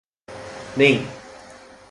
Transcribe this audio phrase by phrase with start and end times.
[0.79, 0.95] นิ่ง